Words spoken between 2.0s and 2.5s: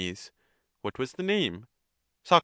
Soc.